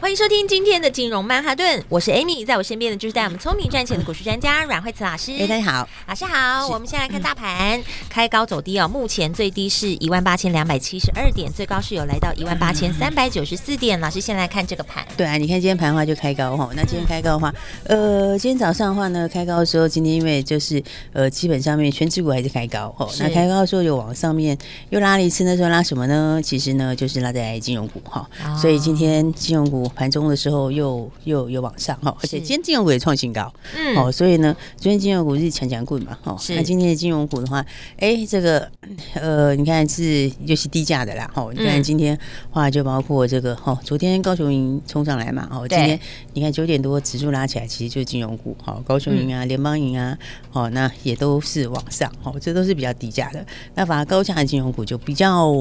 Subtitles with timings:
[0.00, 5.32] 欢迎收听今天的金融曼哈顿，我是 Amy，在我身边的就是带我们聪明赚钱的股市专家 阮慧慈老师。
[5.32, 6.68] 哎，大家好，老师好。
[6.68, 13.98] 我们先来看大盘，开高走低哦，目前最低是一万八千两百七十二点，最高是有来到一万八千三百九十四点。
[13.98, 15.04] 老师先来看这个盘。
[15.16, 17.52] 对啊，你看今天盘的话就开高哈，那今天开高的话，
[17.84, 20.80] 呃，今天早上的话呢，开高的时候，今天因为就是
[21.12, 24.56] 呃，基本上面全指股还是开高哈，那开高的时候又往上面
[24.90, 26.40] 又拉了一次，那时候拉什么呢？
[26.42, 28.24] 其实呢，就是拉在金融股哈，
[28.56, 29.87] 所以今天金融股。
[29.94, 37.64] 盘中的时候又又又往上哈，而且今天金融股也创新高，嗯，哦，所以呢，昨天金融股是强强棍嘛，哈，那今天的金融股的话，
[37.98, 38.70] 哎，这个
[39.14, 42.18] 呃，你看是又是低价的啦，哈，你看今天
[42.50, 45.98] 话就包括这个哈，昨天高雄银冲上来嘛，哦，今天
[46.34, 50.18] 你看九点多指数拉起来，其实就是金融股，哈，高雄银啊，联邦银啊，
[50.52, 55.52] 哦，那也都是往上，哦，这都是比较低价的，那反而高价的金融股就比较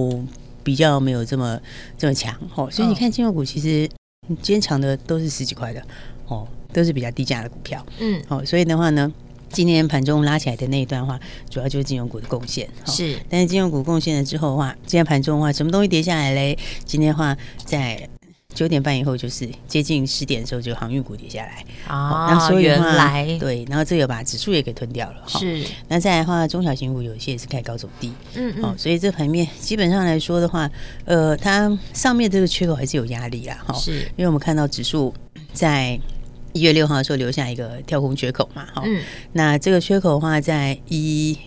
[0.64, 1.60] 比较没有这么
[1.98, 3.90] 这么强，哦，所以你看金融股其实。
[4.28, 5.82] 今天涨的都是十几块的
[6.28, 7.86] 哦，都是比较低价的股票。
[8.00, 9.12] 嗯，好、哦，所以的话呢，
[9.50, 12.68] 今天盘中拉起来的那一段话，主要就是金融股的贡献。
[12.86, 16.58] 哦、是，但是金融股贡献了之后的话，今天盘中的话，什么东西跌下来嘞？
[16.86, 18.10] 今天的话在。
[18.58, 21.64] 九点半以后就是接近十点的时候，就航运股跌下来。
[21.88, 23.38] 啊、哦，那所以原来。
[23.40, 25.16] 对，然后这个把指数也给吞掉了。
[25.28, 30.68] 是，那再来的话，中小型股有一些也是开高走低，嗯嗯，所以这盘面基本上来说的话，
[31.06, 34.00] 呃，它上面这个缺口还是有压力啊，哈，是。
[34.16, 35.14] 因为我们看到指数
[35.54, 36.00] 在
[36.54, 39.00] 一月六号的时候留下一个跳空缺口嘛，哈，嗯，
[39.34, 41.38] 那这个缺口的话在一。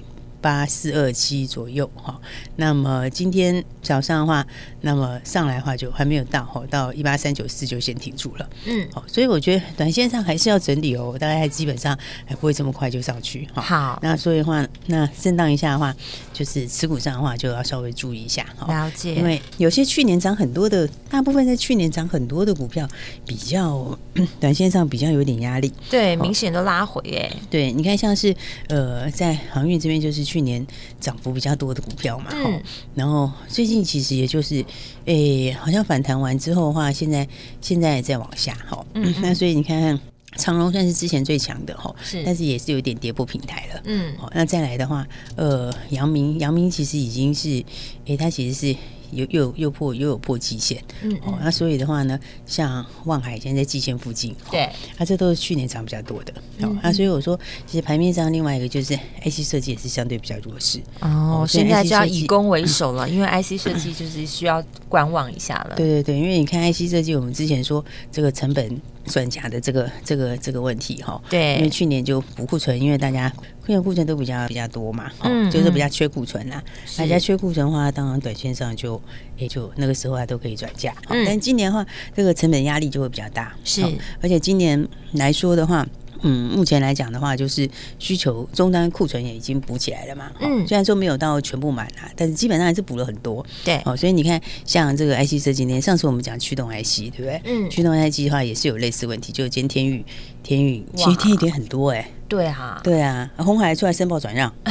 [0.41, 2.19] 八四二七左右哈，
[2.57, 4.47] 那么今天早上的话，
[4.81, 13.61] 那么上来的话就还没有到哈，到一八三九四就先停住了，嗯，好，所以我觉得短线上还是要整理哦，大概基本上还不会这么快就上去哈。
[13.61, 15.95] 好，那所以的话，那震荡一下的话，
[16.33, 18.67] 就是持股上的话就要稍微注意一下哈。
[18.67, 22.89] 了解，因为有些去年涨很多的，大部分在去年涨很多的股票，
[23.27, 23.99] 比较
[24.41, 27.31] 短线上比较有点压力，对，明显都拉回哎。
[27.51, 28.35] 对，你看像是
[28.69, 30.30] 呃在航运这边就是。
[30.31, 30.65] 去年
[31.01, 32.63] 涨幅比较多的股票嘛，嗯，
[32.95, 34.65] 然后最近其实也就是，
[35.07, 37.27] 诶，好像反弹完之后的话，现在
[37.61, 39.99] 现在在往下，哈，嗯，那所以你看看
[40.37, 45.05] 长隆算是之前最强的哈，是，但是也是有点跌破平台了，嗯，好，那再来的话，
[45.35, 47.65] 呃，阳明阳明其实已经是，
[48.05, 48.77] 诶，它其实是。
[49.13, 68.81] 又又又破又有破季线，嗯，嗯，哦，那所以的话呢，像万海现在在季线附近，对，那、啊、这都是去年涨比较多的，嗯，嗯，哦，那所以我说，其实盘面上另外一个就是 IC 设计也是相对比较弱势，哦，现在就要以攻为守了，因为 IC 设计就是需要观望一下了，对对对，因为你看 IC 设计，我们之前说这个成本。
[69.11, 73.29] 算假的这个这个这个问题哈，对，因为去年就补库存，因为大家
[73.61, 76.63] 库存库存都比较比较多嘛，嗯，就是比较缺库存啦。
[76.97, 79.01] 大家缺库存的话，当然短线上就
[79.37, 81.85] 也就那个时候啊都可以转嫁，嗯，但今年的话，
[82.15, 83.83] 这个成本压力就会比较大，是，
[84.23, 85.87] 而且今年来说的话。
[86.23, 90.31] 嗯，目前来讲的话，就是需求终端库存也已经补起来了嘛。
[90.41, 93.45] 嗯，虽然说没有到全部满啦，但是基本上还是补了很多。
[93.65, 97.41] 对，哦，所以你看，像这个 IC 设计，今天上次我们讲驱动 IC，对不对？
[97.45, 100.05] 嗯，驱动 IC 的话也是有类似问题，就是今天天宇，
[100.43, 102.11] 天宇其实天宇点很多哎、欸。
[102.31, 104.49] 对啊，对啊，红海出来申报转让，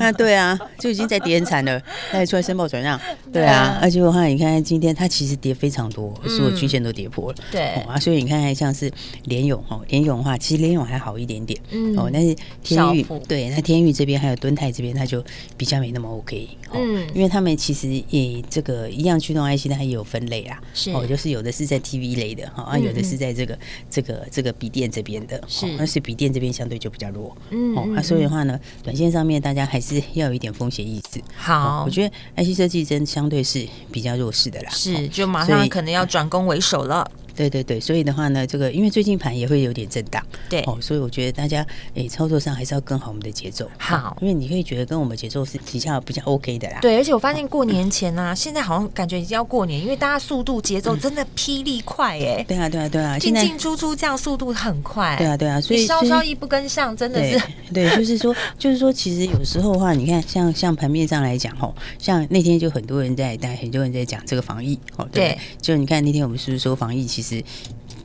[0.00, 1.80] 啊，对啊，就已经在跌很惨了，
[2.10, 3.00] 他也出来申报转让，
[3.32, 7.62] 对啊，而且的话，你看今天它其实跌非常多，所有均线都跌破了，对。
[7.86, 8.90] 啊，所以你看像是
[9.26, 15.24] 联勇哦，联勇的话，其实联勇还好一点点，嗯，哦，但是天域，对，那天域这边还有敦泰这边，它就
[15.56, 20.90] 比较没那么 OK，嗯，因为他们其实也这个一样驱动 IC，它也有分类啊，是。
[20.90, 23.56] 哦，就是有的是在 TV 类的哈，啊，有的是在这个
[23.88, 27.03] 这个这个笔电这边的，是，但是笔电这边相对就比较。
[27.10, 31.20] 弱，嗯，哦，那所以的话呢，短线上面大家还是要有一点风险意识。
[31.36, 37.10] 好，我觉得 IC 设计真相对是比较弱势的啦，是，就马上可能要转攻为守了。
[37.34, 43.68] 对对对，所以的话呢，这个因为最近盘也会有点震荡，对哦，所以我觉得大家诶操作上还是要跟好我们的节奏。
[43.76, 46.78] 好，因为你可以觉得跟我们节奏是比较比较 OK 的啦。
[46.80, 52.44] 对，而且我发现过年前呢、啊， 现在好像感觉已经要过年，因为大家速度节奏真的霹雳快哎。
[52.48, 55.16] 对啊对啊对啊，进进出出这样速度很快。
[55.16, 57.36] 对啊对啊，所以稍稍一不跟上，真的是
[57.72, 67.23] 对，对，就是说 就是说，其实有时候的话，你看像像盘面上来讲吼，像那天就很多人在，但很多人在讲这个防疫哦，对，就你看那天我们是不是说防疫其实。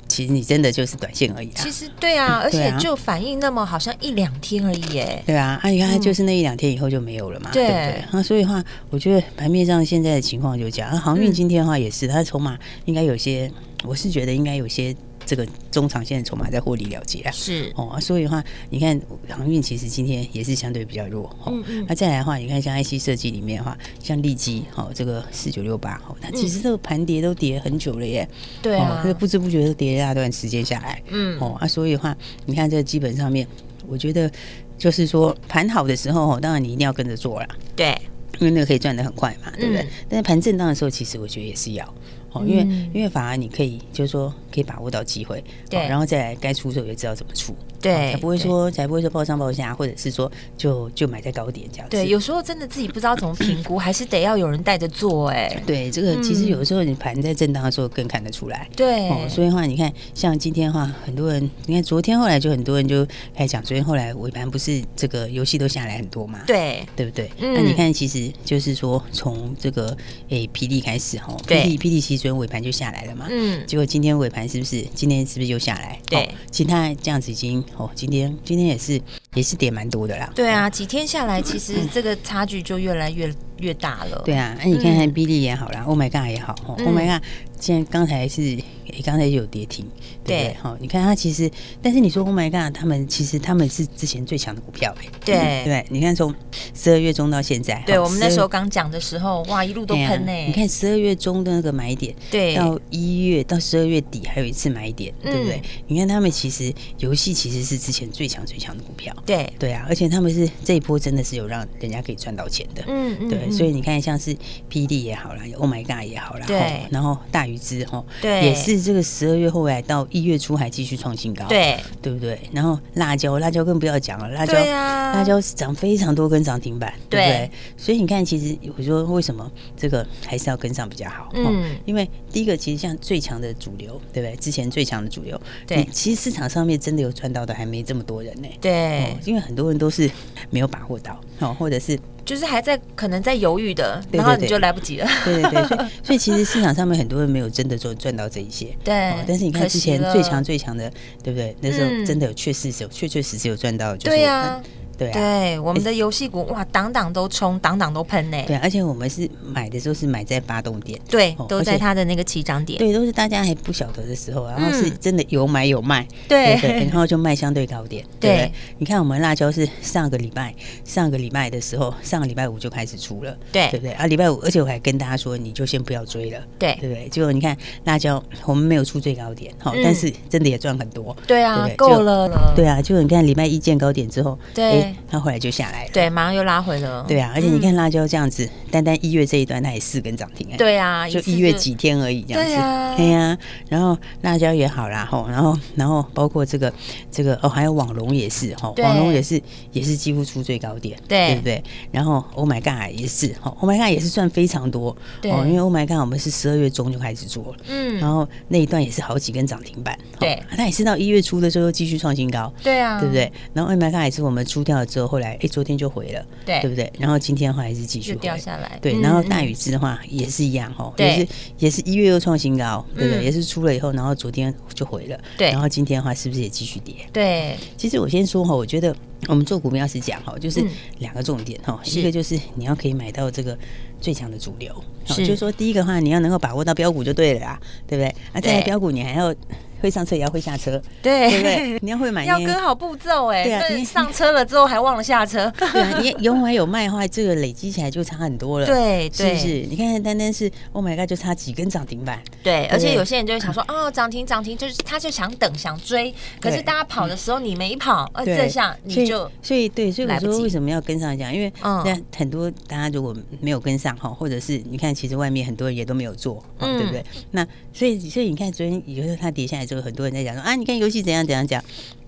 [0.07, 1.61] 其实你真的就是短线而已啊。
[1.61, 5.23] 其实对啊，而且就反应那么好像一两天而已耶。
[5.25, 8.03] 对啊，啊，你看就是那一两天以后就没有了嘛，嗯、对不对？
[8.11, 10.97] 那所以的话，我觉得盘面上现在的情况就这样。
[10.97, 13.51] 航运今天的话也是，它的筹码应该有些，
[13.83, 14.95] 我是觉得应该有些。
[15.29, 21.51] 这个中长线的筹码在获利了结啊，是哦，所以的话，你看航运其实今天也是相对比较弱哦。
[21.51, 28.27] 那、嗯嗯啊、再来的话，你看像 IC 设计里面的话，像利基哦，这个四九六八哦，那其实这个盘跌都跌很久了耶。
[28.59, 30.99] 对啊，这、哦、不知不觉都跌了一大段时间下来。
[31.09, 32.17] 嗯哦啊，所以的话，
[32.47, 33.47] 你看这个基本上面，
[33.87, 34.31] 我觉得
[34.79, 37.47] 就是说盘好的时候哦，当然你一定要跟着做了。
[37.75, 37.95] 对，
[38.39, 39.83] 因为那个可以赚的很快嘛，对不对？
[39.83, 41.93] 嗯、但是盘震荡的时候，其实我觉得也是要。
[42.39, 51.91] 哦，因为、嗯、因为反而你可以就是说可以把握到机会，对，然后再来该出的时候也知道怎么出，对，才不会说才不会说报上报下，或者是说就就买在高点这样子。
[51.95, 55.63] 对，有时候真的自己不知道怎么评估，还是得要有人带着做哎、欸。
[55.65, 58.67] 对，这个其实有的时候你盘在震荡的时候更看得出来。
[58.75, 63.05] 对、哦，所以的话你看像今天的话，很多人你看昨天后来就很多人就
[63.35, 66.39] 开始讲，昨天后来尾盘不是这个游戏都下来很多嘛？
[66.45, 67.29] 对，对不对？
[67.39, 69.95] 嗯、那你看其实就是说从这个
[70.29, 74.85] 诶霹雳开始哈，霹雳霹雳其实昨天尾盘就下来了嘛，嗯，结果今天尾盘是不是？
[74.93, 75.99] 今天是不是又下来？
[76.07, 79.01] 对，哦、其他这样子已经哦，今天今天也是
[79.33, 80.29] 也是跌蛮多的啦。
[80.35, 84.21] 对啊，几天下来，其实这个差距就越来越越大了。
[84.25, 87.23] 对啊，那你看看比利也好啦、嗯、，Oh my God 也好、嗯、，Oh my God，
[87.59, 88.57] 现在刚才是。
[89.05, 89.85] 刚才有跌停，
[90.25, 90.53] 对不对？
[90.55, 96.33] 好，你看它其实，但是你说 Oh my God，他们其实他们是之前最强的股票哎，对、嗯、对，你看从
[96.73, 100.45] 十二月中到现在，对我们那时候刚讲的时候，哇，一路都喷呢、啊。
[100.47, 105.57] 你看十二月中的那个买点，对，到一月到十二月底还有一次买点，对不对？
[105.57, 109.47] 嗯、你看他们其实游戏其实是之前最强最强的股票，对。
[109.59, 114.35] 对啊，而且他们是这一波真的是有让人家可以赚到钱的，嗯嗯，对，所以你看像是
[114.69, 119.69] PD 也好啦，Oh my God 也好啦，对，然后大禹之哈，对，也是这个十二月后。
[119.69, 122.39] 来到一月初还继续创新高，对对不对？
[122.51, 127.51] 然后辣椒，辣椒更不要讲了，辣椒，啊、辣椒涨非常多跟涨停板，对，对不对？
[127.77, 131.29] 所以你看，其实我说为什么这个还是要跟上比较好？
[131.35, 134.35] 嗯，因为第一个其实像最强的主流，对不对？
[134.37, 140.09] 之前最强的主流，对，其实市场上面真的有赚到的还没这么多人呢，对、哦，因为很多人都是
[140.49, 141.99] 没有把握到，哦，或者是。
[142.29, 145.07] 就是还在可能在犹豫的，然后你就来不及了。
[145.25, 148.67] 对对对，所以 所以其实市场上面很多人没有真的做赚到这一些。
[148.83, 150.87] 对、哦，但是你看之前最强最强的，
[151.23, 151.55] 对不对？
[151.59, 154.15] 那时候真的有确实是有确确实实有赚到，就是。
[154.15, 154.61] 对呀。
[154.99, 158.37] 对，对，我们的游戏股哇，档档都冲，档档都喷呢。
[158.45, 162.77] 对，而且我们是买的时候是买在八动点，对，都在它的那个起涨点。
[162.77, 168.05] 对，都是大家还不晓得的时候，然后是真的有买有卖，对，然后就卖相对高点。
[168.19, 170.53] 对，你看我们辣椒是上个礼拜，
[170.83, 173.93] 上个礼拜的时候，上个礼拜五就开始出了，对，对不对？
[173.93, 177.07] 啊，礼拜五，而且我还跟大家说，你就先不要追了，对，对不对？
[177.07, 177.55] 结果你看
[177.85, 181.15] 辣椒，我们没有出最高点，好，但是真的也赚很多。
[181.25, 182.29] 对啊，够了。
[182.53, 184.88] 对啊，就你看礼拜一见高点之后，对。
[185.09, 187.05] 它后来就下来了，对，马上又拉回了。
[187.07, 190.57] 对啊，而且你看辣椒这样子，单单一月这一段，它也四根涨停哎。
[190.57, 192.49] 对啊，就一月几天而已这样子。
[192.97, 193.37] 对啊，啊。
[193.67, 196.71] 然后辣椒也好啦，吼，然后然后包括这个
[197.11, 199.41] 这个哦，还有网龙也是吼，网龙也是
[199.71, 201.63] 也是几乎出最高点，对不对？
[201.91, 213.31] 然后 Oh my God 也是，吼，Oh my God 也是赚非常多，哦，因为 Oh my God 我们是十二月中就开始做了，嗯，然后那一段也是好几根涨停板，对，它也是到一月初的时候又继续创新高，对啊，对不对？
[213.53, 215.09] 然后 Oh my God 也是我们出掉了之后。
[215.09, 216.93] 后来，哎，昨天就回了，对，对不对？
[216.99, 218.93] 然后今天的话还是继续掉下来，对。
[219.01, 223.23] 然后大禹之的话也是一样，哈，也是也是一月又创新高，对不对？
[223.23, 225.49] 也是出了以后，然后昨天就回了，对。
[225.49, 226.93] 然后今天的话是不是也继续跌？
[227.11, 227.57] 对。
[227.75, 228.95] 其实我先说哈，我觉得
[229.27, 230.63] 我们做股票是讲哈，就是
[230.99, 233.57] 两个重点哈，一个就是你要可以买到这个
[233.99, 234.71] 最强的主流，
[235.07, 238.15] 就是说第一个话你要能够把握到标股就对了啦，对不对？
[238.31, 239.33] 啊，再来标股你还要。
[239.81, 241.79] 会上车也要会下车，对，对不对？
[241.81, 243.43] 你要会买， 要跟好步骤哎。
[243.43, 245.51] 对啊，你上车了之后还忘了下车。
[245.57, 248.65] 对啊，你有买有卖的话，这个累积起来就差很多了。
[248.65, 249.47] 对，是不是？
[249.69, 252.19] 你看单单是 Oh my God，就差几根涨停板。
[252.43, 261.33] 对，而且有些人就会想说，哦，涨停涨停，就是他就想等想追，可是大家跑的时候你没跑，呃，这下你就所以对，所以我说为什么要跟上讲？
[261.33, 267.05] 因为那很多大家如果没有跟上哈，或者是你看其实外面很多人也都没有做，嗯对不对？
[267.31, 269.68] 那所以所以你看昨天有时候它跌下来。
[269.69, 271.63] 就很多人在讲说啊，你看游戏怎样怎样讲，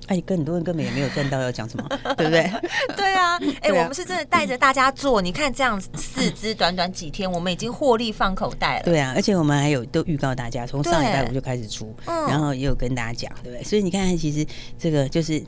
[0.08, 1.88] 哎、啊，跟很多人根本也没有赚到，要讲什么，
[2.18, 2.52] 对不对？
[2.98, 8.84] 对啊， 哎、欸，啊、我们是真的带着大家做，你看这样四肢短短几天，我们已经获利放口袋了。
[8.84, 13.64] 对啊，而且我们还有都预告大家，从上礼拜五就开始出，然后也有跟大家讲，对不对？
[13.64, 14.46] 所以你看，其实
[14.78, 15.42] 这个就是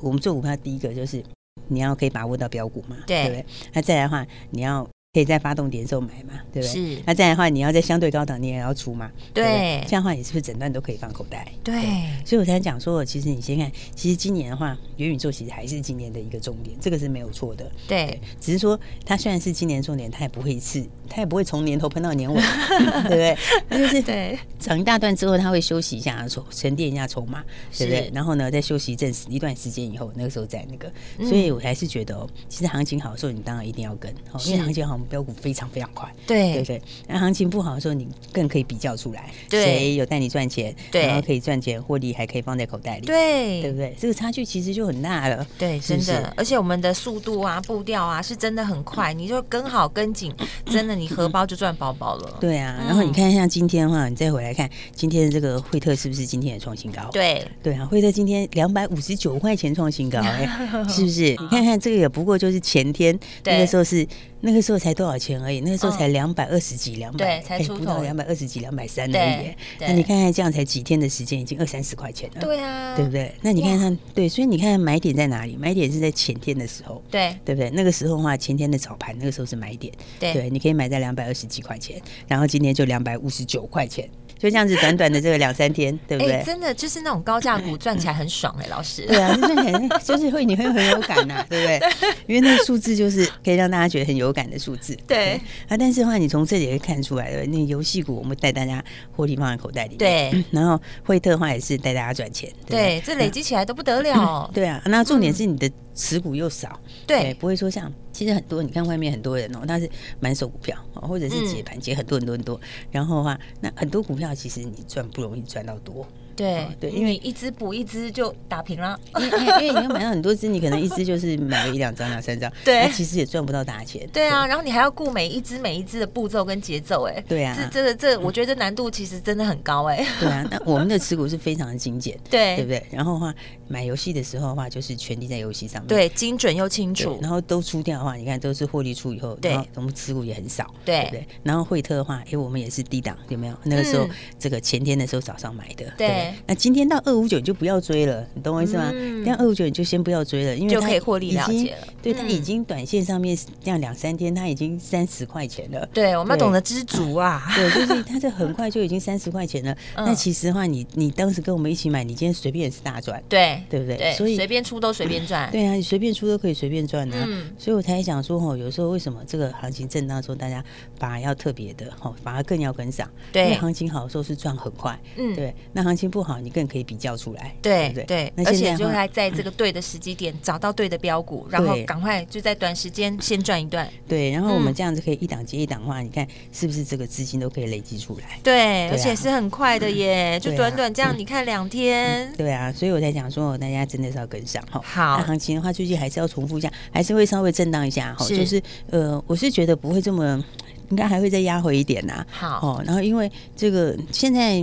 [0.00, 1.22] 我们做股票第一个就是
[1.68, 3.46] 你要可以把握到标股嘛，对不对？
[3.72, 6.94] 那再来的话，你要可以在发动点的时候买嘛，对不对？
[6.96, 7.02] 是。
[7.06, 11.50] 那这样的话，你要在相对高档，你也要出嘛，对，对，这样的话，你是不是整段都可以放口袋？
[11.64, 11.74] 对。
[11.80, 17.64] 对所以我才讲说，其实你先看，其实今年的话，元宇宙其实还是今年的一个重点，这个是没有错的。
[17.88, 18.20] 对，对。
[18.38, 23.36] 只是说，它虽然是今年重点，它也不会一次，它也不会从年头喷到年尾， 对不对？
[23.68, 27.42] 它就是对，长一大段之后，它会休息一下，筹沉淀一下筹码，
[27.76, 28.10] 对不对？
[28.14, 30.90] 然后呢，再休息一阵一段时间以后，那个时候再那个。
[31.28, 34.12] 所以我还是觉得哦，其实行情好的时候，你当然一定要跟，
[34.44, 36.82] 因为行情好，我们标股非常非常快，对对不对？
[37.06, 43.94] 那行情不好的时候，你更可以比较出来，谁有带你赚钱，然后可以赚钱获利，还可以放在口袋里，对对不对？
[43.98, 46.32] 这个差距其实就很大了，对，真的。
[46.36, 50.34] 而且我们的速度啊、步调啊，是真的很快，你就跟好跟紧，
[50.66, 52.38] 真的你荷包就赚饱饱了。
[52.40, 57.08] 对啊，然后你看像今天的话，你再回来看今天的这个惠特是不是今天也创新高？
[57.12, 60.46] 对对啊，惠特今天两百五十九块钱创新高，哎，
[60.88, 61.30] 是不是？
[61.30, 64.06] 你看看这个也不过就是前天那个时候是。
[64.46, 69.52] 那个时候才多少钱而已，那个时候才两百二十几，两百才出头，不到两百二十几，两百三而已。
[69.80, 72.40] 那你看看这样才几天的时间，已经二三十块钱了。
[72.40, 73.34] 对啊，对不对？
[73.40, 75.56] 那你看看，对，所以你看买点在哪里？
[75.56, 77.68] 买点是在前天的时候，对，对不对？
[77.70, 84.08] 那个时候的话，前天的早盘，那个时候是买点，对，你可以买在两百二十几块钱，然后今天就两百五十九块钱。
[84.38, 86.42] 就这样子，短短的这个两三天， 对不对？
[86.44, 89.06] 真的就是那种高价股赚起来很爽哎，老师。
[89.06, 91.80] 对啊，就是很就是会你会很有感呐， 对不对？
[92.26, 94.96] 因为那个数字就是可以让大家觉得很有感的数字。
[95.06, 99.96] 对啊，但是的话，你从这里也可以看出来的，那游戏股我们带大家获利放在口袋里。
[99.96, 102.50] 对，然后惠特的话也是带大家赚钱。
[102.66, 104.50] 对，这累积起来都不得了。
[104.52, 107.90] 对啊，那重点是你的持股又少，对，不会说像。
[108.16, 109.86] 其实很多，你看外面很多人哦，他是
[110.20, 112.58] 满手股票，或者是解盘解很多很多很多，
[112.90, 116.06] 然后的话，那很多股票其实你赚不容易赚到多。
[116.36, 118.98] 对对，因为一只补一只就打平了。
[119.18, 124.08] 因为因为你要买到很多只，你可能一只就是买了一两张、两三张， 对，其实也赚不到大钱。
[124.12, 129.96] 对啊，然后你还要顾每一只每一只的步骤跟节奏，哎，对啊，这这这，我觉得难度其实真的很高，哎。
[130.20, 132.84] 对啊，那我们的持股是非常的精简，对，对不对？
[132.90, 133.34] 然后的话，
[133.68, 137.18] 买游戏的时候的话，就是全力在游戏上面，对，精准又清楚。
[137.22, 141.26] 然后都出掉的话，你看都是获利出以后，对，我们持股也很少，对不对？
[141.42, 143.56] 然后惠特的话，因为我们也是低档，有没有？
[143.64, 144.06] 那个时候
[144.38, 146.25] 这个前天的时候早上买的，对。
[146.46, 146.96] 那今天到。
[147.06, 148.90] 二五九你就不要追了，你懂我意思吗？
[148.90, 151.78] 这样二五九你就先不要追了，因为就可以获利了结了。
[152.02, 155.88] 对，它已经短线上面这样两三天，它已经三十块钱了。
[155.92, 157.44] 对，我们要懂得知足啊。
[157.54, 159.76] 对，就是它这很快就已经三十块钱了。
[159.94, 163.22] 那其实的话，你你当时跟我们一起买，你今天随便也是大赚。
[163.28, 164.12] 对，对不对？
[164.14, 165.48] 所以随便出都随便赚。
[165.52, 167.16] 对啊，你随便出都可以随便赚的。
[167.56, 170.64] 所以我才想说吼，有时候为什么这个行情震荡时候，大家
[170.98, 173.08] 反而要特别的吼，反而更要跟上。
[173.30, 174.98] 对，因为行情好的时候是赚很快。
[175.16, 175.54] 嗯，对。
[175.72, 177.54] 那行情不好，你更可以比较出来。
[177.62, 177.92] 对。
[177.92, 183.86] 对对，而且就在在这个对的时机点找到对的标股，然后赶快就在短时间先赚一段。
[184.08, 188.38] 对，然后我们这样子可以一档接一档的话，你看是不是这个资金都可以累积出来？
[188.42, 192.32] 对，而且是很快的耶，就短短这样，你看两天。
[192.36, 194.80] 对啊，所以我才讲说，大家真的是要跟上哈。
[194.82, 198.26] 好，行情的话，最近还是要重复一下，还是会稍微震荡一下哈。
[198.26, 200.42] 就是呃，我是觉得不会这么，
[200.90, 202.24] 应该还会再压回一点呐。
[202.30, 204.62] 好哦，然后因为这个现在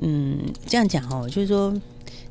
[0.00, 1.74] 嗯这样讲哦，就是说。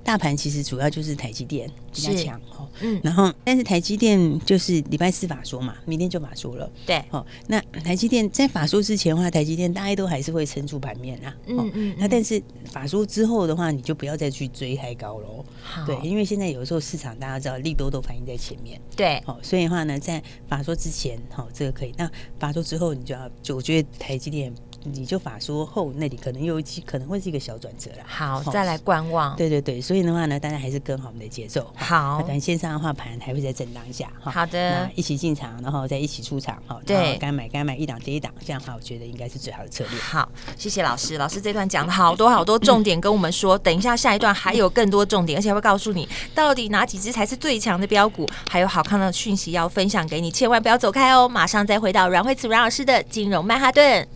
[0.01, 22.09] 大盘其实主要就是台积电比较强哦，嗯，然后但是台积电就是礼拜四法说嘛，明天就法说了，对，哦，那台积电在法说之前的话，台积电大概都还是会撑住盘面啊，嗯嗯，那但是法说之后的话，你就不要再去追太高喽，好，对，因为现在有时候市场大家知道利多都反映在前面，对，哦，所以的话呢，在法说之前，好，这个可以，那
[22.39, 24.51] 法说之后，你就要就我觉得台积电。
[24.83, 28.03] 你就法说后那里可能又一可能会是一个小转折了。
[28.05, 29.35] 好，再来观望。
[29.35, 31.71] 对对对，所以的话呢，大家还是跟好我们的节奏。
[31.75, 34.11] 好，短线上的话，盘还会再震荡一下。
[34.21, 36.61] 好的，一起进场，然后再一起出场。
[36.65, 39.99] 好，对，该买该买一档接一档，这样的话，我觉得应该是最好的策略。
[39.99, 43.57] 好，谢谢老师，老师这段讲了好多好多重点跟我们说。
[43.57, 51.27] 等一下下一段还有更多重点，而且会告诉你到底哪几只才是最强的标股，还有好看的讯息要分享给你，千万不要走开哦！
[51.27, 54.07] 马上再回到阮慧慈阮老师的金融曼哈顿。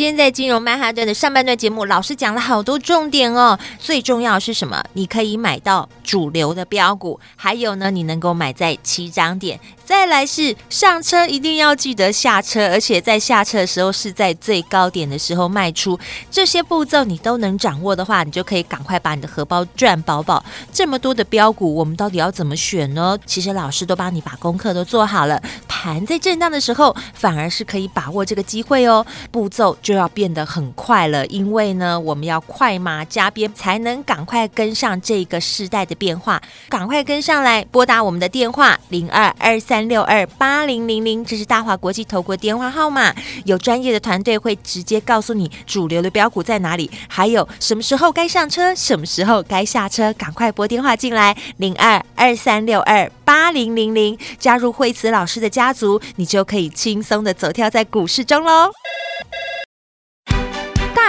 [0.00, 3.58] 今天在金融曼哈顿的上半段节目，老师讲了好多重点哦。
[3.78, 4.82] 最重要是什么？
[4.94, 9.60] 你可以买到主流的标股，还有呢，你能够买在起涨点。
[9.84, 15.98] 再来是上车一定要记得下车，而且在下车的时候是在最高点的时候卖出。
[16.30, 20.42] 这些步骤你都能掌握的话，你就可以赶快把你的荷包赚饱饱。
[20.72, 23.18] 这么多的标股，我们到底要怎么选呢？
[23.26, 25.42] 其实老师都帮你把功课都做好了。
[25.68, 29.04] 盘在震荡的时候，反而是可以把握这个机会哦。
[29.30, 29.76] 步骤。
[29.90, 43.12] 就要变得很快了，因为呢，我们要快马加鞭，才能赶快跟上这个时代的变化，赶快跟上来，拨打我们的电话零二二三六二八零零零，这是大华国际投顾电话号码，
[43.44, 58.70] 有专业的团队会直接告诉你主流的标股在哪里，还有什么时候该上车，什么时候该下车，赶快拨电话进来零二二三六二八零零零，加入惠慈老师的家族，你就可以轻松的走跳在股市中喽。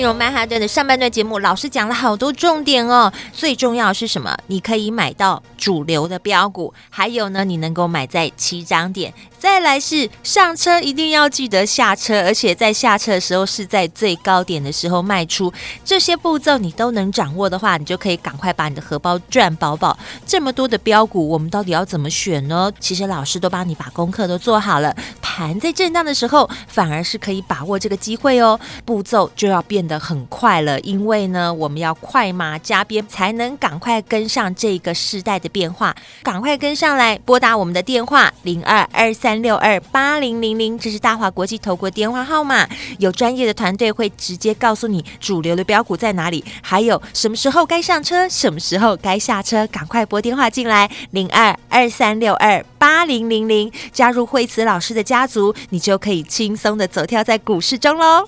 [0.00, 3.12] 金融曼哈顿的上半段节目，老师讲了好多重点哦。
[3.34, 4.34] 最重要是什么？
[4.46, 9.12] 你可以买到主流的标股，还有呢，你能够买在起涨点。
[9.38, 15.52] 再来是上车一定要记得下车，而且在下车的时候是在最高点的时候卖出。
[15.84, 19.98] 这些步骤你都能掌握的话，你就可以赶快把你的荷包赚饱饱。
[20.26, 22.72] 这么多的标股，我们到底要怎么选呢？
[22.80, 24.96] 其实老师都帮你把功课都做好了。
[25.32, 28.58] 盘在震荡的时候，反而是可以把握这个机会哦。
[28.84, 35.94] 步骤就要变得很快了，因为呢，我们要快马加鞭，才能赶快跟上这个时代的变化。
[36.22, 39.40] 赶快跟上来，拨打我们的电话零二二三。
[39.40, 58.24] 六二八零零零，这是大华国际投顾电话号码，有专业的团队会直接告诉你主流的标股在哪里，还有什么时候该上车，什么时候该下车，赶快拨电话进来零二二三六二八零零零，加入惠慈老师的家族，你就可以轻松的走跳在股市中喽。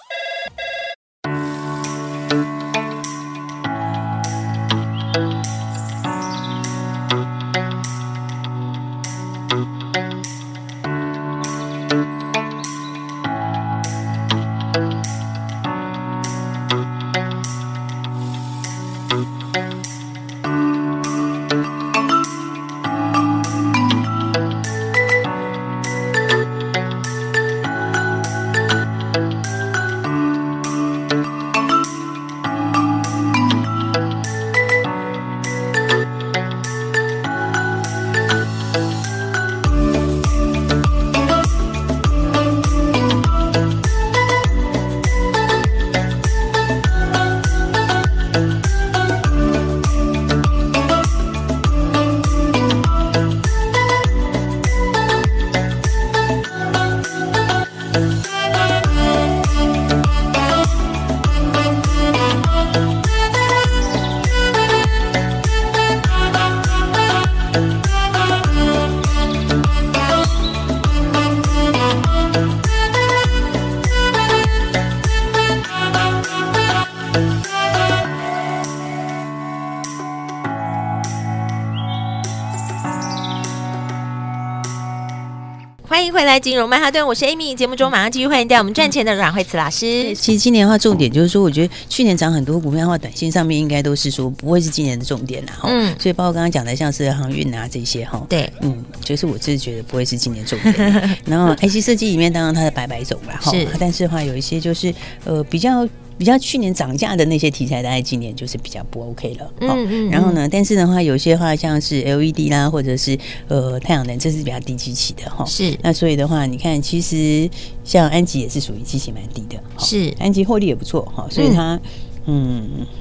[86.33, 87.55] 来，金融曼哈顿，我是 Amy。
[87.55, 90.15] 节目中马上继续欢迎带我们赚钱的阮慧慈老师。
[90.15, 95.69] 其实今年的话，重点就是说，我觉得去年涨很多股票的话，短线上面应该都是说不会是今年的重点了哈。
[95.71, 100.75] 嗯，所以包括刚刚讲的像是航运啊这些哈，对，嗯，就是我自己觉得不会是今年重点。
[101.27, 104.95] 然后 IC 设计里面，当然它的白白走啦哈，但是的话有一些就是
[105.27, 105.87] 呃比较。
[106.19, 109.51] 比较去年涨价的那些题材，大概今年就是比较不 OK 了。
[109.61, 110.11] 嗯嗯。
[110.11, 115.45] 然后呢，但是的话，有些话像是 LED 啦，或者是呃太阳能，这是比较低基期的哈。
[115.45, 115.77] 是。
[115.83, 117.49] 那所以的话，你看，其实
[117.85, 119.63] 像安吉也是属于基期蛮低的。
[119.79, 120.15] 是。
[120.19, 121.75] 安吉获利也不错哈，所以它。
[121.75, 121.81] 嗯，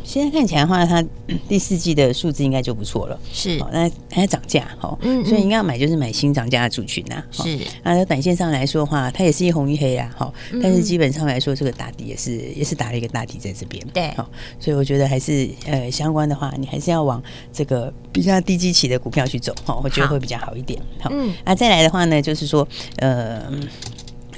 [0.03, 1.03] 现在看起来的话，它
[1.47, 3.19] 第四季的数字应该就不错了。
[3.31, 7.23] 是，那还在涨价哈，嗯，所以应该要买就是买新涨价的族群呐。
[7.31, 13.85] 是，那在短线上来说的话，它也是一红一黑啊，哈，但是基本上来说，这个打底也是也是打了一个大底在这边。
[13.93, 14.29] 对，好，
[14.59, 17.21] 所以我觉得还是呃相关的话，你还是要往
[17.53, 20.81] 这个比较低基期的股票去走哈，我觉得会比较好一点。
[20.99, 23.43] 好，嗯，那再来的话呢，就是说呃。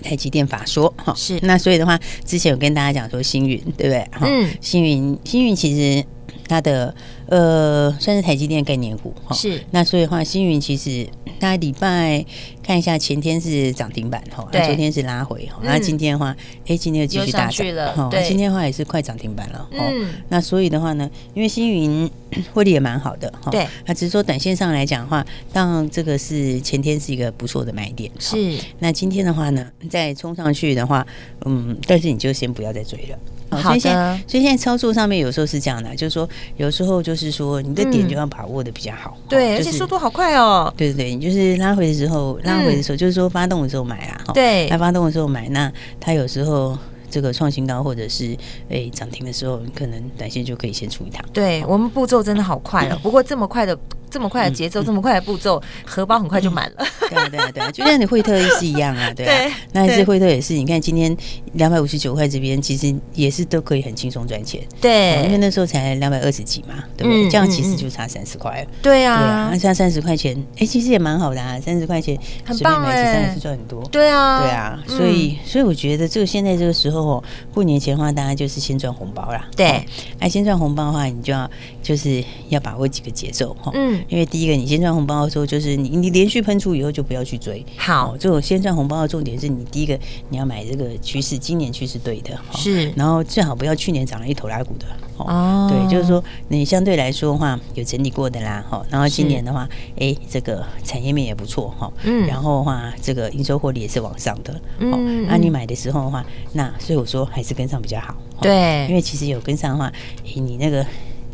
[0.03, 1.13] 台积电法说哈。
[1.15, 4.07] 是，那所以的话，之前有跟大家讲说星云对不对？
[4.21, 6.05] 嗯，星云星云其实
[6.47, 6.93] 它的
[7.33, 9.59] 呃算是台积电概念股哈，是。
[9.71, 11.07] 那所以的话，星云其实
[11.39, 12.23] 它礼拜。
[12.63, 16.33] 看一下，前天是涨停板哈，那昨天是拉回哈，那今天的话，
[16.65, 19.67] 哎，今天又继续大涨了哈，今天的话也是快涨停板了。
[19.73, 22.09] 嗯，那所以的话呢，因为星云
[22.55, 28.57] 获利也蛮好的哈，对，那只是说短线上来讲的话，当然这个是前天是一个不错的买点，是。
[28.79, 31.05] 那今天的话呢，再冲上去的话，
[31.43, 33.19] 嗯，但是你就先不要再追了。
[33.49, 34.19] 好的。
[34.25, 40.73] 所以现在操作上面有时候是这样的，就是说有时候就是说你的点就要把握的比较好，对，而且速度好快哦。
[40.77, 42.39] 对对对，你就是拉回的时候。
[42.43, 46.77] 拉回的时候，就是说发动的时候买啊，对，它发动的时候买，那它有时候
[47.13, 48.35] 这个创新高或者是
[48.69, 51.23] 诶涨停的时候，可能短线就可以先出一趟。
[51.31, 53.77] 对，我们步骤真的好快哦， 不过这么快的。
[54.13, 56.85] 这么快的节奏，这么快的步骤，荷包很快就满了。
[57.09, 59.51] 对啊，对啊，对啊，就像你惠特也是一样啊，对啊。
[59.71, 61.17] 那也是惠特也是，你看今天
[61.53, 64.61] 两百五十九块这边，其实也是都可以很轻松赚钱。
[64.79, 67.27] 对，因为那时候才两百二十几嘛，对不对？
[67.27, 68.67] 这样其实就差三十块了。
[68.83, 73.83] 对啊，那差三十块钱，哎，其实也蛮好的啊，三十块钱随便买一次，三十赚很多。
[73.85, 79.47] 对啊，对啊，所以所以我觉得这个现在这个时候哦，过年前的话，大家就是先赚红包啦。
[79.55, 79.85] 对，
[80.19, 81.49] 哎，先赚红包的话，你就要
[81.81, 83.71] 就是要把握几个节奏哈。
[83.73, 84.03] 嗯。
[84.09, 87.65] 因为第一个，你先赚红包的时候，就是你你连续喷出以后，就不要去追。
[87.77, 89.97] 好，这种先赚红包的重点是你第一个
[90.29, 92.37] 你要买这个趋势，今年趋势对的。
[92.55, 94.85] 是，然后最好不要去年涨了一头拉股的。
[95.17, 98.63] 哦，对，就是说你相对来说的话有整理过的啦。
[98.69, 99.67] 哈，然后今年的话，
[99.99, 101.91] 哎，这个产业面也不错哈。
[102.03, 102.27] 嗯。
[102.27, 104.59] 然后的话，这个营收获利也是往上的。
[104.79, 105.27] 嗯。
[105.27, 108.15] 那你买的时候的话，那所以我说还是跟上比较好。
[108.41, 108.87] 对。
[108.89, 109.91] 因为其实有跟上的话，
[110.25, 110.85] 诶，你那个。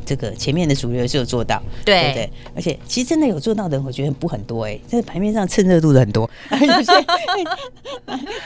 [0.10, 2.32] 这个前面的主流是有做到，对不对？
[2.56, 4.80] 而且其实真的有做到的，我觉得不很多哎。
[4.88, 6.92] 在盘面上蹭热度的很多， 有些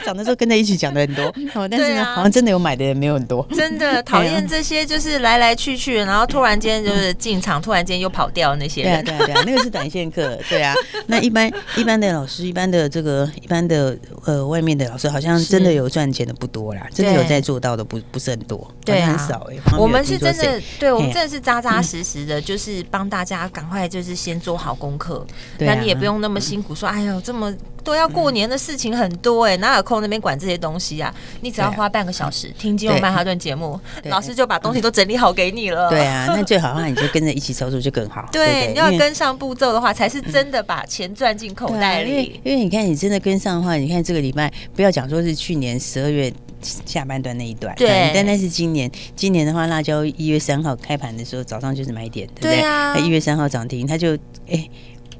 [0.04, 1.32] 涨的时候跟着一起讲的很多，
[1.70, 3.46] 但是呢，好像真的有买的人没有很多。
[3.54, 9.02] 真的 讨厌这些，就是来来去去，然后突然间就是进场，突然间又跑掉那些人。
[9.02, 10.38] 对啊，对啊，对啊，那个是短线客。
[10.50, 10.74] 对啊，
[11.08, 13.96] 那一般一般的老师，一般的这个一般的
[14.26, 19.56] 呃外面的老师，好像真的有赚钱的不多啦，真的有在做到的不不是很多，对，很少哎。
[19.78, 25.26] 我们是真的，对我们真的是扎扎实实的，就是帮大家赶快，就是先做好功课。
[25.58, 31.14] 那你也不用那么辛苦，说哎呦，这么都要过年的事情很多哎，哪有空那边管这些东西啊？
[31.40, 35.90] 你只要花半个小时听金融曼哈顿节目， 老师就把东西都整理好给你了。
[35.90, 38.28] 对啊，那最好的话你就跟着一起操作就更好。
[38.32, 42.10] 对，你要跟上步骤的话，才是真的把钱赚进口袋里。
[42.10, 46.32] 因为因为你看，你真的跟上的话，你看这个礼拜不要讲说是去年十二月。
[46.64, 48.90] 下半段那一段，对，但那是今年。
[49.14, 52.60] 今年的话，辣椒一月三号开盘的时候，早上就是买点，对不对？
[52.62, 54.14] 它，一月三号涨停，它就
[54.48, 54.68] 哎。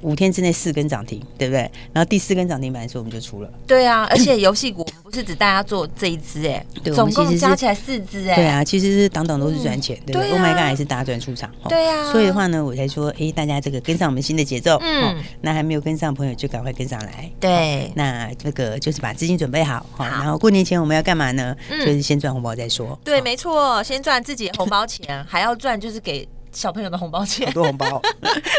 [0.05, 1.61] 五天之内四根涨停，对不对？
[1.93, 3.51] 然后第四根涨停板的时候我们就出了。
[3.67, 6.65] 对啊， 而且游戏股不是只大家做这一支哎，
[6.95, 8.37] 总共加起来四支哎。
[8.37, 11.51] 对啊，其实是档档都是赚钱，对不对？Oh my god，还是大赚出场。
[11.69, 12.13] 对啊。
[12.13, 14.79] 所以的话呢，我才说，哎，大家这个跟上我们新的节奏。
[14.83, 15.17] 嗯。
[15.41, 17.31] 那还没有跟上的朋友就赶快跟上来。
[17.41, 17.91] 对。
[17.97, 20.05] 那这个就是把资金准备好，好。
[20.05, 21.57] 然后过年前我们要干嘛呢？
[21.71, 22.99] 就是先赚红包再说。
[23.03, 26.29] 对，没错，先赚自己的红包钱，还要赚就是给。
[26.55, 28.01] 小朋友的红包钱，好多红包，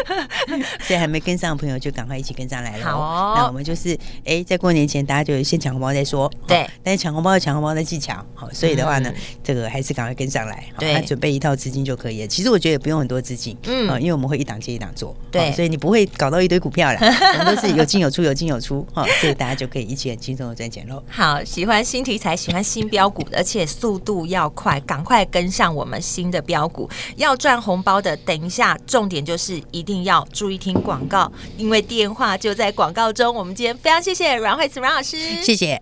[0.86, 2.84] 所以还没跟上的朋友就赶快一起跟上来了。
[2.84, 6.30] 好、哦，那我们就是哎，在过年前大家就先抢红包再说。
[6.46, 10.64] 对，但是抢红包有抢红包的技巧，好，所以的话呢，嗯、这个还是赶快跟上来。
[10.78, 12.26] 对，那准备一套资金就可以了。
[12.26, 16.98] 其实我觉得也不用很多资金，嗯，因为我们会一档接一档做，对，所以你不会搞到一堆股票了。
[17.38, 21.02] 我们都是有进有出，有进有出，哈，所以大家就可以一起很轻松的赚钱喽。
[21.08, 33.32] 好，喜欢新题材，喜欢新标股，而且速度要快，赶快跟上我们新的标股，要赚红包的，等一下重点就是一定要注意听广告，因为电话就在广告中。
[33.32, 35.80] 我们今天非常谢谢阮慧慈阮老师，谢谢。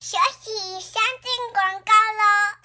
[0.00, 2.61] 学习先进广告喽。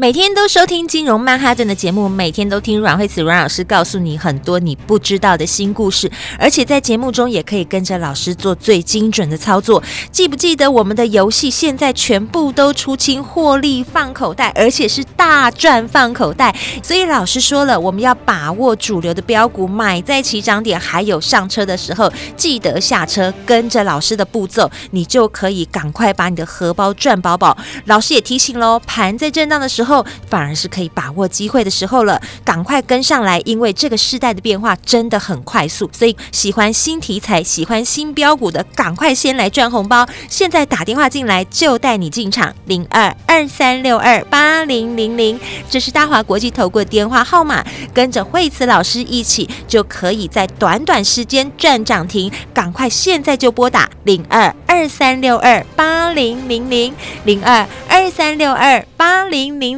[0.00, 6.08] 每天都收听金融曼哈顿的节目，每天都听阮慧慈阮老师告诉你很多你不知道的新故事，
[6.38, 9.82] 而且在节目中也可以跟着老师做最精准的操作。
[10.12, 16.54] 记不记得我们的游戏现在全部都出清，获利放口袋，而且是大赚放口袋。
[16.80, 27.58] 所以老师说了，我们要把握主流的标股，买在起涨点，还有上车的时候，记得下车，跟着老师的步骤，你就可以赶快把你的荷包赚饱饱。
[27.86, 29.87] 老师也提醒喽，盘在震荡的时候。
[29.88, 40.06] 后反而是可以把握机会的时候了，赶快跟上来，因为这个时代的变化真的很快速，所以喜欢新题材、喜欢新标股的，赶快先来赚红包。
[40.28, 59.77] 现在打电话进来就带你进场，零二二三六二八零零零，这是大华国际投顾电话号码，跟着惠慈老师一起就可以在短短时间赚涨停，赶快现在就拨打零二二三六二八零零零零二二三六二八零零。